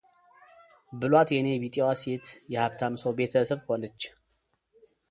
ብሏት 0.99 1.29
የእኔ 1.33 1.47
ቢጤዋ 1.63 1.87
ሴት 2.03 2.25
የሃብታም 2.53 2.93
ሰው 3.03 3.11
ቤተሰብ 3.19 3.59
ሆነች፡፡ 3.67 4.01